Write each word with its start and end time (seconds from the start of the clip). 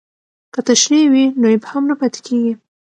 که 0.53 0.59
تشریح 0.67 1.05
وي 1.13 1.25
نو 1.41 1.45
ابهام 1.55 1.83
نه 1.89 1.95
پاتې 1.99 2.19
کیږي. 2.25 2.53